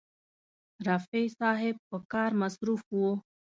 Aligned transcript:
رفیع 0.87 1.25
صاحب 1.39 1.75
په 1.89 1.97
کار 2.11 2.31
مصروف 2.41 2.81
و. 2.91 2.97